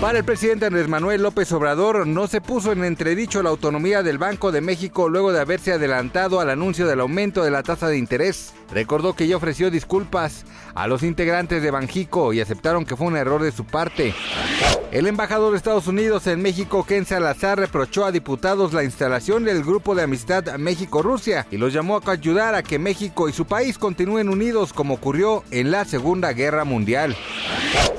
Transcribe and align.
Para 0.00 0.18
el 0.18 0.24
presidente 0.24 0.66
Andrés 0.66 0.88
Manuel 0.88 1.22
López 1.22 1.50
Obrador 1.52 2.06
no 2.06 2.26
se 2.26 2.42
puso 2.42 2.70
en 2.70 2.84
entredicho 2.84 3.42
la 3.42 3.48
autonomía 3.48 4.02
del 4.02 4.18
Banco 4.18 4.52
de 4.52 4.60
México 4.60 5.08
luego 5.08 5.32
de 5.32 5.40
haberse 5.40 5.72
adelantado 5.72 6.38
al 6.38 6.50
anuncio 6.50 6.86
del 6.86 7.00
aumento 7.00 7.42
de 7.42 7.50
la 7.50 7.62
tasa 7.62 7.88
de 7.88 7.96
interés. 7.96 8.52
Recordó 8.70 9.14
que 9.14 9.26
ya 9.26 9.38
ofreció 9.38 9.70
disculpas 9.70 10.44
a 10.74 10.86
los 10.86 11.02
integrantes 11.02 11.62
de 11.62 11.70
Banjico 11.70 12.34
y 12.34 12.40
aceptaron 12.40 12.84
que 12.84 12.94
fue 12.94 13.06
un 13.06 13.16
error 13.16 13.42
de 13.42 13.52
su 13.52 13.64
parte. 13.64 14.14
El 14.92 15.06
embajador 15.06 15.52
de 15.52 15.56
Estados 15.56 15.86
Unidos 15.86 16.26
en 16.26 16.42
México, 16.42 16.84
Ken 16.84 17.06
Salazar, 17.06 17.58
reprochó 17.58 18.04
a 18.04 18.12
diputados 18.12 18.74
la 18.74 18.84
instalación 18.84 19.44
del 19.44 19.64
Grupo 19.64 19.94
de 19.94 20.02
Amistad 20.02 20.56
México-Rusia 20.58 21.46
y 21.50 21.56
los 21.56 21.72
llamó 21.72 22.02
a 22.04 22.10
ayudar 22.10 22.54
a 22.54 22.62
que 22.62 22.78
México 22.78 23.30
y 23.30 23.32
su 23.32 23.46
país 23.46 23.78
continúen 23.78 24.28
unidos 24.28 24.74
como 24.74 24.94
ocurrió 24.94 25.42
en 25.50 25.70
la 25.70 25.86
Segunda 25.86 26.34
Guerra 26.34 26.64
Mundial. 26.64 27.16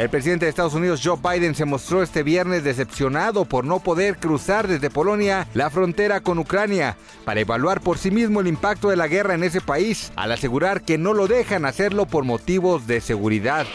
El 0.00 0.08
presidente 0.08 0.46
de 0.46 0.48
Estados 0.48 0.72
Unidos, 0.72 1.02
Joe 1.04 1.18
Biden, 1.22 1.54
se 1.54 1.66
mostró 1.66 2.02
este 2.02 2.22
viernes 2.22 2.64
decepcionado 2.64 3.44
por 3.44 3.66
no 3.66 3.80
poder 3.80 4.16
cruzar 4.16 4.66
desde 4.66 4.88
Polonia 4.88 5.46
la 5.52 5.68
frontera 5.68 6.22
con 6.22 6.38
Ucrania 6.38 6.96
para 7.26 7.40
evaluar 7.40 7.82
por 7.82 7.98
sí 7.98 8.10
mismo 8.10 8.40
el 8.40 8.46
impacto 8.46 8.88
de 8.88 8.96
la 8.96 9.08
guerra 9.08 9.34
en 9.34 9.44
ese 9.44 9.60
país, 9.60 10.10
al 10.16 10.32
asegurar 10.32 10.80
que 10.80 10.96
no 10.96 11.12
lo 11.12 11.26
dejan 11.26 11.66
hacerlo 11.66 12.06
por 12.06 12.24
motivos 12.24 12.86
de 12.86 13.02
seguridad. 13.02 13.66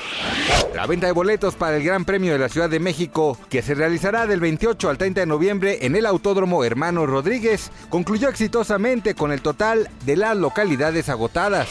La 0.73 0.87
venta 0.87 1.05
de 1.05 1.13
boletos 1.13 1.53
para 1.53 1.77
el 1.77 1.83
Gran 1.83 2.05
Premio 2.05 2.33
de 2.33 2.39
la 2.39 2.49
Ciudad 2.49 2.71
de 2.71 2.79
México, 2.79 3.37
que 3.47 3.61
se 3.61 3.75
realizará 3.75 4.25
del 4.25 4.39
28 4.39 4.89
al 4.89 4.97
30 4.97 5.19
de 5.19 5.27
noviembre 5.27 5.77
en 5.85 5.95
el 5.95 6.07
Autódromo 6.07 6.63
Hermano 6.63 7.05
Rodríguez, 7.05 7.69
concluyó 7.89 8.29
exitosamente 8.29 9.13
con 9.13 9.31
el 9.31 9.43
total 9.43 9.91
de 10.07 10.15
las 10.15 10.35
localidades 10.35 11.07
agotadas. 11.07 11.67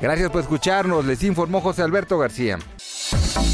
Gracias 0.00 0.30
por 0.30 0.40
escucharnos, 0.40 1.04
les 1.04 1.22
informó 1.22 1.60
José 1.60 1.82
Alberto 1.82 2.16
García. 2.16 2.58